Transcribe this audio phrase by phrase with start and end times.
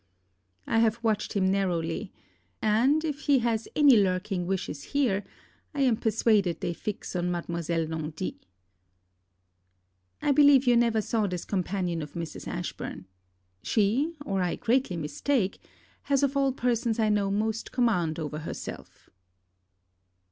[0.65, 2.11] I have watched him narrowly;
[2.59, 5.23] and, if he has any lurking wishes here,
[5.75, 8.39] I am persuaded they fix on Mademoiselle Laundy.
[10.19, 12.47] I believe you never saw this companion of Mrs.
[12.47, 13.05] Ashburn.
[13.61, 15.59] She, or I greatly mistake,
[16.09, 19.11] has of all persons I know most command over herself.